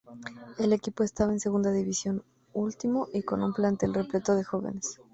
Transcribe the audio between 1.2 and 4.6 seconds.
en Segunda División, último y con un plantel repleto de